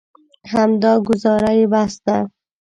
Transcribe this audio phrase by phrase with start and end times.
[0.53, 2.17] همدا ګوزاره یې بس ده.